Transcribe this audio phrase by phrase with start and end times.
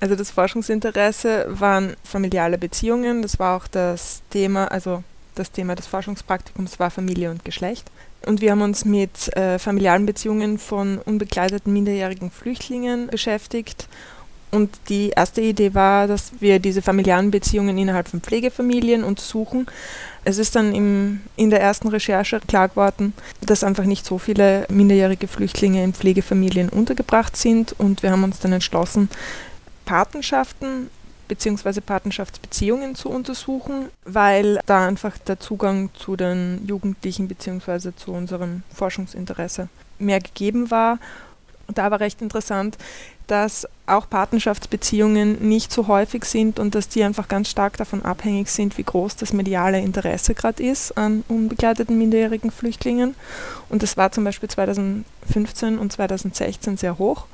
[0.00, 3.22] Also das Forschungsinteresse waren familiale Beziehungen.
[3.22, 5.02] Das war auch das Thema, also
[5.34, 7.90] das Thema des Forschungspraktikums war Familie und Geschlecht.
[8.26, 13.88] Und wir haben uns mit äh, familialen Beziehungen von unbegleiteten minderjährigen Flüchtlingen beschäftigt.
[14.50, 19.66] Und die erste Idee war, dass wir diese familialen Beziehungen innerhalb von Pflegefamilien untersuchen.
[20.24, 24.66] Es ist dann im, in der ersten Recherche klar geworden, dass einfach nicht so viele
[24.70, 27.74] minderjährige Flüchtlinge in Pflegefamilien untergebracht sind.
[27.78, 29.08] Und wir haben uns dann entschlossen,
[29.86, 30.90] Patenschaften
[31.28, 31.80] bzw.
[31.80, 37.92] Patenschaftsbeziehungen zu untersuchen, weil da einfach der Zugang zu den Jugendlichen bzw.
[37.96, 39.68] zu unserem Forschungsinteresse
[39.98, 40.98] mehr gegeben war.
[41.68, 42.78] Da war recht interessant,
[43.26, 48.48] dass auch Patenschaftsbeziehungen nicht so häufig sind und dass die einfach ganz stark davon abhängig
[48.50, 53.16] sind, wie groß das mediale Interesse gerade ist an unbegleiteten minderjährigen Flüchtlingen.
[53.68, 57.26] Und das war zum Beispiel 2015 und 2016 sehr hoch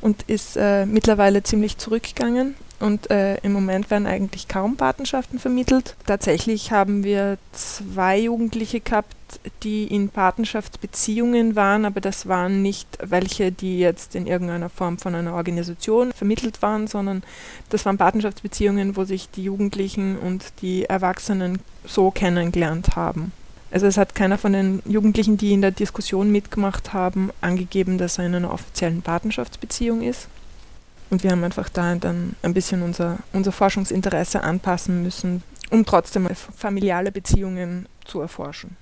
[0.00, 2.54] und ist äh, mittlerweile ziemlich zurückgegangen.
[2.80, 5.96] Und äh, im Moment werden eigentlich kaum Patenschaften vermittelt.
[6.06, 9.16] Tatsächlich haben wir zwei Jugendliche gehabt,
[9.64, 15.16] die in Patenschaftsbeziehungen waren, aber das waren nicht welche, die jetzt in irgendeiner Form von
[15.16, 17.24] einer Organisation vermittelt waren, sondern
[17.68, 23.32] das waren Patenschaftsbeziehungen, wo sich die Jugendlichen und die Erwachsenen so kennengelernt haben.
[23.70, 28.18] Also es hat keiner von den Jugendlichen, die in der Diskussion mitgemacht haben, angegeben, dass
[28.18, 30.28] er in einer offiziellen Patenschaftsbeziehung ist.
[31.10, 36.28] Und wir haben einfach da dann ein bisschen unser, unser Forschungsinteresse anpassen müssen, um trotzdem
[36.56, 38.76] familiale Beziehungen zu erforschen.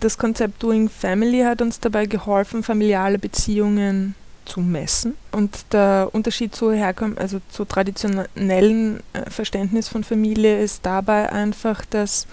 [0.00, 5.14] Das Konzept Doing Family hat uns dabei geholfen, familiale Beziehungen zu messen.
[5.32, 11.84] Und der Unterschied zu herkommen, also zu traditionellen äh, Verständnis von Familie ist dabei einfach,
[11.84, 12.26] dass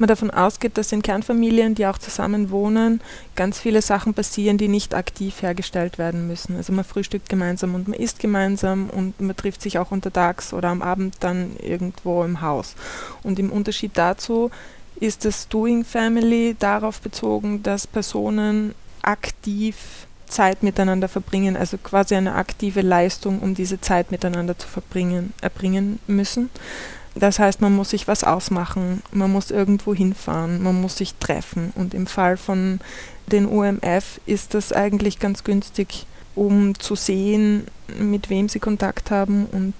[0.00, 3.00] man davon ausgeht, dass in Kernfamilien, die auch zusammen wohnen,
[3.36, 6.56] ganz viele Sachen passieren, die nicht aktiv hergestellt werden müssen.
[6.56, 10.68] Also man frühstückt gemeinsam und man isst gemeinsam und man trifft sich auch untertags oder
[10.68, 12.74] am Abend dann irgendwo im Haus.
[13.22, 14.50] Und im Unterschied dazu
[15.00, 22.34] ist das Doing Family darauf bezogen, dass Personen aktiv Zeit miteinander verbringen, also quasi eine
[22.34, 26.50] aktive Leistung, um diese Zeit miteinander zu verbringen, erbringen müssen.
[27.18, 31.72] Das heißt, man muss sich was ausmachen, man muss irgendwo hinfahren, man muss sich treffen.
[31.74, 32.80] Und im Fall von
[33.26, 37.66] den UMF ist das eigentlich ganz günstig, um zu sehen,
[37.98, 39.74] mit wem sie Kontakt haben und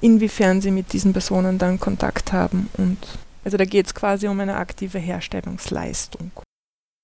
[0.00, 2.68] inwiefern sie mit diesen Personen dann Kontakt haben.
[2.76, 2.98] Und
[3.44, 6.30] also da geht es quasi um eine aktive Herstellungsleistung.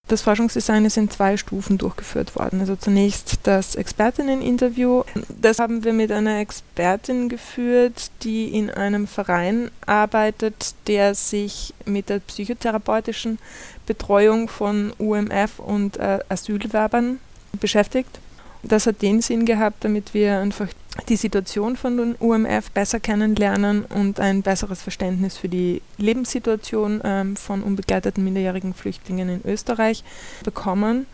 [0.09, 2.61] Das Forschungsdesign ist in zwei Stufen durchgeführt worden.
[2.61, 5.05] Also zunächst das Expertinneninterview.
[5.41, 12.11] Das haben wir mit einer Expertin geführt, die in einem Verein arbeitet, der sich mit
[12.11, 13.39] der psychotherapeutischen
[13.87, 17.19] Betreuung von UMF und äh, Asylwerbern
[17.59, 18.19] beschäftigt.
[18.63, 20.69] Das hat den Sinn gehabt, damit wir einfach
[21.09, 27.37] die Situation von den UMF besser kennenlernen und ein besseres Verständnis für die Lebenssituation ähm,
[27.37, 30.05] von unbegleiteten minderjährigen Flüchtlingen in Österreich
[30.45, 31.07] bekommen.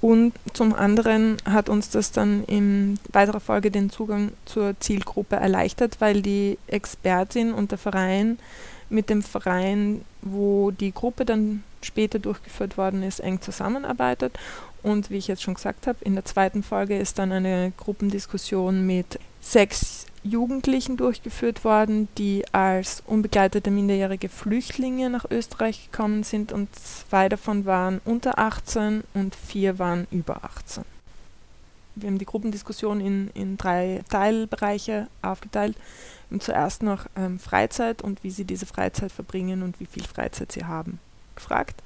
[0.00, 5.96] Und zum anderen hat uns das dann in weiterer Folge den Zugang zur Zielgruppe erleichtert,
[6.00, 8.38] weil die Expertin und der Verein
[8.90, 14.38] mit dem Verein, wo die Gruppe dann später durchgeführt worden ist, eng zusammenarbeitet
[14.84, 18.86] und wie ich jetzt schon gesagt habe, in der zweiten Folge ist dann eine Gruppendiskussion
[18.86, 26.68] mit sechs Jugendlichen durchgeführt worden, die als unbegleitete minderjährige Flüchtlinge nach Österreich gekommen sind und
[26.76, 30.84] zwei davon waren unter 18 und vier waren über 18.
[31.94, 35.76] Wir haben die Gruppendiskussion in, in drei Teilbereiche aufgeteilt.
[36.30, 40.52] Haben zuerst noch ähm, Freizeit und wie sie diese Freizeit verbringen und wie viel Freizeit
[40.52, 40.98] sie haben
[41.36, 41.82] gefragt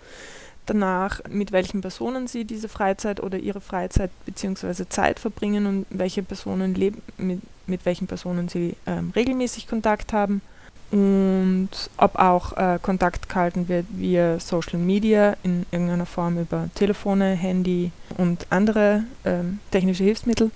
[0.69, 4.89] danach, mit welchen Personen sie diese Freizeit oder ihre Freizeit bzw.
[4.89, 10.43] Zeit verbringen und welche Personen leben, mit, mit welchen Personen sie ähm, regelmäßig Kontakt haben
[10.91, 11.69] und
[11.99, 17.91] ob auch äh, Kontakt gehalten wird via Social Media in irgendeiner Form über Telefone, Handy
[18.17, 20.51] und andere ähm, technische Hilfsmittel.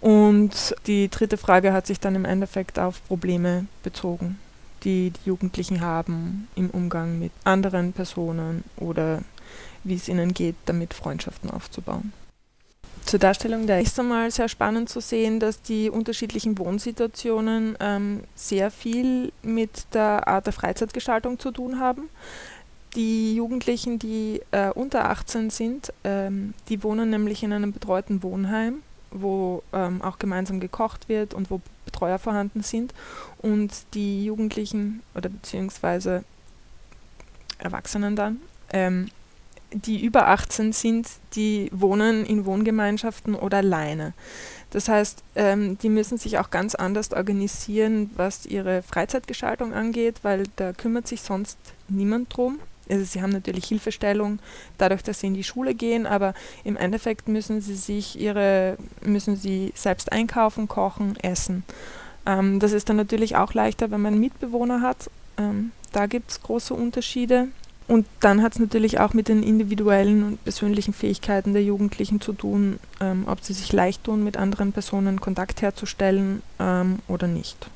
[0.00, 4.38] Und die dritte Frage hat sich dann im Endeffekt auf Probleme bezogen,
[4.84, 9.22] die die Jugendlichen haben im Umgang mit anderen Personen oder
[9.84, 12.12] wie es ihnen geht, damit Freundschaften aufzubauen.
[13.04, 18.70] Zur Darstellung der ist einmal sehr spannend zu sehen, dass die unterschiedlichen Wohnsituationen ähm, sehr
[18.70, 22.08] viel mit der Art der Freizeitgestaltung zu tun haben.
[22.94, 28.82] Die Jugendlichen, die äh, unter 18 sind, ähm, die wohnen nämlich in einem betreuten Wohnheim,
[29.10, 32.94] wo ähm, auch gemeinsam gekocht wird und wo Betreuer vorhanden sind.
[33.38, 36.24] Und die Jugendlichen oder beziehungsweise
[37.58, 38.40] Erwachsenen dann
[38.72, 39.08] ähm,
[39.72, 44.12] die über 18 sind, die wohnen in Wohngemeinschaften oder alleine.
[44.70, 50.44] Das heißt, ähm, die müssen sich auch ganz anders organisieren, was ihre Freizeitgestaltung angeht, weil
[50.56, 51.58] da kümmert sich sonst
[51.88, 52.58] niemand drum.
[52.88, 54.38] Also sie haben natürlich Hilfestellung
[54.78, 56.34] dadurch, dass sie in die Schule gehen, aber
[56.64, 61.64] im Endeffekt müssen sie sich ihre, müssen sie selbst einkaufen, kochen, essen.
[62.26, 65.10] Ähm, das ist dann natürlich auch leichter, wenn man Mitbewohner hat.
[65.38, 67.48] Ähm, da gibt es große Unterschiede.
[67.88, 72.32] Und dann hat es natürlich auch mit den individuellen und persönlichen Fähigkeiten der Jugendlichen zu
[72.32, 77.68] tun, ähm, ob sie sich leicht tun, mit anderen Personen Kontakt herzustellen ähm, oder nicht.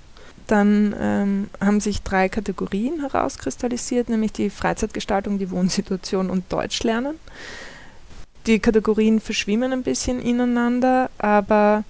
[0.46, 7.16] Dann ähm, haben sich drei Kategorien herauskristallisiert, nämlich die Freizeitgestaltung, die Wohnsituation und Deutschlernen.
[8.46, 11.82] Die Kategorien verschwimmen ein bisschen ineinander, aber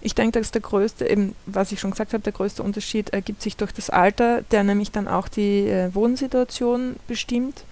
[0.00, 3.42] ich denke, dass der größte, eben, was ich schon gesagt habe, der größte Unterschied ergibt
[3.42, 7.64] sich durch das Alter, der nämlich dann auch die äh, Wohnsituation bestimmt.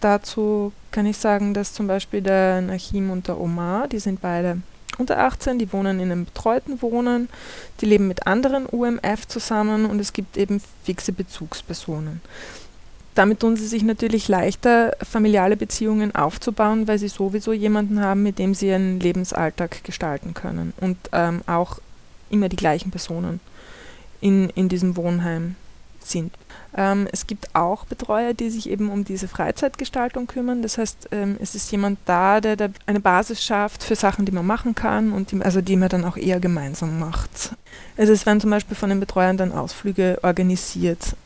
[0.00, 4.58] Dazu kann ich sagen, dass zum Beispiel der Nachim und der Omar, die sind beide
[4.98, 7.28] unter 18, die wohnen in einem betreuten Wohnen,
[7.80, 12.20] die leben mit anderen UMF zusammen und es gibt eben fixe Bezugspersonen.
[13.16, 18.38] Damit tun sie sich natürlich leichter, familiale Beziehungen aufzubauen, weil sie sowieso jemanden haben, mit
[18.38, 21.78] dem sie ihren Lebensalltag gestalten können und ähm, auch
[22.28, 23.40] immer die gleichen Personen
[24.20, 25.56] in, in diesem Wohnheim
[26.00, 26.34] sind.
[26.76, 30.60] Ähm, es gibt auch Betreuer, die sich eben um diese Freizeitgestaltung kümmern.
[30.60, 34.32] Das heißt, ähm, es ist jemand da, der da eine Basis schafft für Sachen, die
[34.32, 37.56] man machen kann und die, also die man dann auch eher gemeinsam macht.
[37.96, 41.16] Also es werden zum Beispiel von den Betreuern dann Ausflüge organisiert.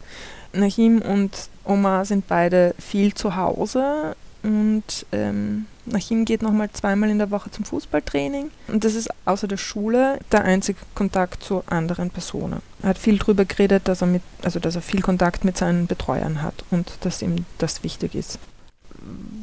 [0.52, 7.18] Nahim und Oma sind beide viel zu Hause und ähm, Nahim geht nochmal zweimal in
[7.18, 12.10] der Woche zum Fußballtraining und das ist außer der Schule der einzige Kontakt zu anderen
[12.10, 12.60] Personen.
[12.82, 15.86] Er hat viel darüber geredet, dass er, mit, also dass er viel Kontakt mit seinen
[15.86, 18.38] Betreuern hat und dass ihm das wichtig ist.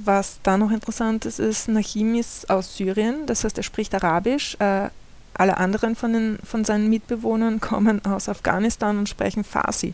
[0.04, 4.56] Was da noch interessant ist, ist, Nahim ist aus Syrien, das heißt, er spricht Arabisch.
[4.59, 4.89] Äh,
[5.33, 9.94] alle anderen von, den, von seinen Mitbewohnern kommen aus Afghanistan und sprechen Farsi.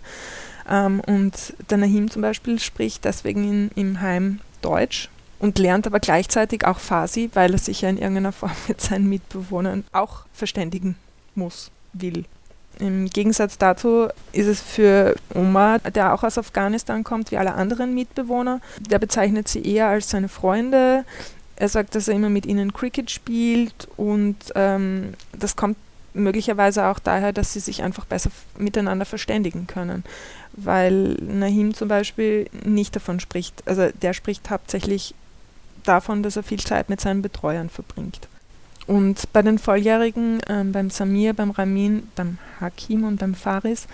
[0.70, 6.00] Ähm, und der Nahim zum Beispiel spricht deswegen in, im Heim Deutsch und lernt aber
[6.00, 10.96] gleichzeitig auch Farsi, weil er sich ja in irgendeiner Form mit seinen Mitbewohnern auch verständigen
[11.36, 12.26] muss, will.
[12.80, 17.94] Im Gegensatz dazu ist es für Omar, der auch aus Afghanistan kommt, wie alle anderen
[17.94, 21.06] Mitbewohner, der bezeichnet sie eher als seine Freunde.
[21.56, 25.78] Er sagt, dass er immer mit ihnen Cricket spielt und ähm, das kommt
[26.14, 30.04] möglicherweise auch daher, dass sie sich einfach besser miteinander verständigen können
[30.56, 33.64] weil Nahim zum Beispiel nicht davon spricht.
[33.68, 35.16] Also der spricht hauptsächlich
[35.84, 38.28] davon, dass er viel Zeit mit seinen Betreuern verbringt.
[38.86, 43.88] Und bei den Volljährigen, ähm, beim Samir, beim Ramin, beim Hakim und beim Faris,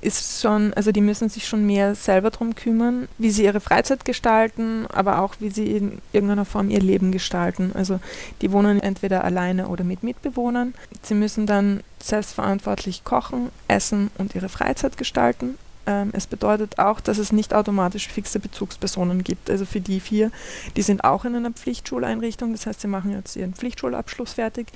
[0.00, 4.04] ist schon, also die müssen sich schon mehr selber darum kümmern, wie sie ihre Freizeit
[4.04, 7.72] gestalten, aber auch wie sie in irgendeiner Form ihr Leben gestalten.
[7.74, 8.00] Also
[8.42, 10.74] die wohnen entweder alleine oder mit Mitbewohnern.
[11.02, 15.56] Sie müssen dann selbstverantwortlich kochen, essen und ihre Freizeit gestalten.
[15.86, 19.48] Ähm, es bedeutet auch, dass es nicht automatisch fixe Bezugspersonen gibt.
[19.48, 20.30] Also für die vier,
[20.76, 24.66] die sind auch in einer Pflichtschuleinrichtung, das heißt, sie machen jetzt ihren Pflichtschulabschluss fertig.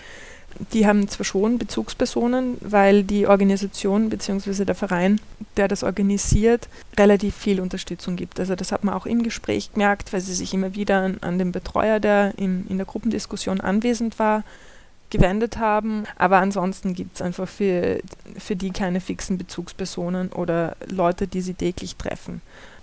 [0.72, 4.64] Die haben zwar schon Bezugspersonen, weil die Organisation bzw.
[4.64, 5.20] der Verein,
[5.56, 6.68] der das organisiert,
[6.98, 8.38] relativ viel Unterstützung gibt.
[8.38, 11.52] Also das hat man auch im Gespräch gemerkt, weil sie sich immer wieder an, den
[11.52, 14.44] Betreuer, der im, in der Gruppendiskussion anwesend war,
[15.10, 16.04] gewendet haben.
[16.16, 18.00] Aber ansonsten gibt es einfach für,
[18.38, 22.42] für die keine fixen Bezugspersonen oder Leute, die sie täglich treffen.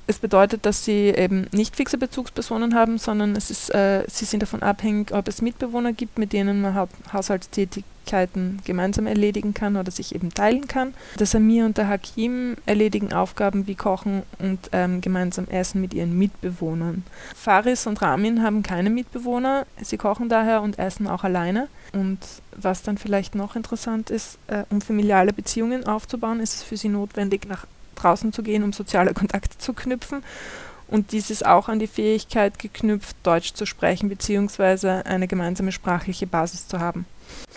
[0.09, 4.41] Es bedeutet, dass sie eben nicht fixe Bezugspersonen haben, sondern es ist, äh, sie sind
[4.41, 9.91] davon abhängig, ob es Mitbewohner gibt, mit denen man ha Haushaltstätigkeiten gemeinsam erledigen kann oder
[9.91, 10.93] sich eben teilen kann.
[11.19, 16.17] Der Samir und der Hakim erledigen Aufgaben wie Kochen und ähm, gemeinsam Essen mit ihren
[16.17, 17.03] Mitbewohnern.
[17.35, 21.67] Faris und Ramin haben keine Mitbewohner, sie kochen daher und essen auch alleine.
[21.91, 22.19] Und
[22.55, 26.89] was dann vielleicht noch interessant ist, äh, um familiale Beziehungen aufzubauen, ist es für sie
[26.89, 30.23] notwendig, nach draußen zu gehen, um soziale Kontakte zu knüpfen.
[30.87, 35.01] Und dies ist auch an die Fähigkeit geknüpft, Deutsch zu sprechen bzw.
[35.03, 37.05] eine gemeinsame sprachliche Basis zu haben.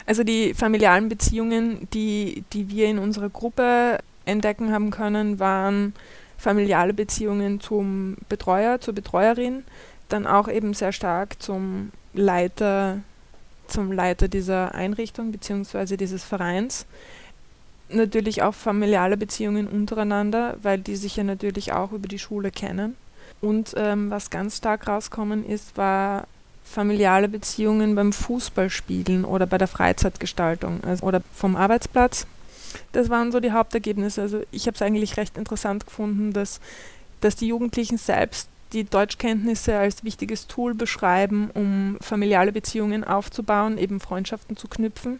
[0.04, 5.94] Also die familialen Beziehungen, die, die wir in unserer Gruppe entdecken haben können, waren
[6.38, 9.64] familiale Beziehungen zum Betreuer, zur Betreuerin,
[10.08, 12.98] dann auch eben sehr stark zum Leiter,
[13.68, 15.96] zum Leiter dieser Einrichtung bzw.
[15.96, 16.86] dieses Vereins
[17.92, 22.96] natürlich auch familiale Beziehungen untereinander, weil die sich ja natürlich auch über die Schule kennen.
[23.40, 26.26] Und ähm, was ganz stark rauskommen ist, war
[26.64, 32.26] familiale Beziehungen beim Fußballspielen oder bei der Freizeitgestaltung also, oder vom Arbeitsplatz.
[32.92, 34.22] Das waren so die Hauptergebnisse.
[34.22, 36.60] Also ich habe es eigentlich recht interessant gefunden, dass,
[37.20, 43.98] dass die Jugendlichen selbst die Deutschkenntnisse als wichtiges Tool beschreiben, um familiale Beziehungen aufzubauen, eben
[43.98, 45.18] Freundschaften zu knüpfen.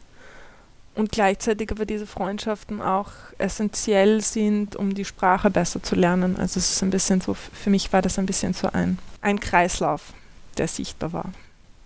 [0.94, 6.36] Und gleichzeitig aber diese Freundschaften auch essentiell sind, um die Sprache besser zu lernen.
[6.36, 9.38] Also es ist ein bisschen so, für mich war das ein bisschen so ein, ein
[9.38, 10.12] Kreislauf,
[10.58, 11.32] der sichtbar war.